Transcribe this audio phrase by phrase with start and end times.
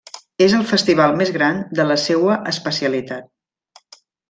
[0.45, 3.31] És el festival més gran de la seua especialitat.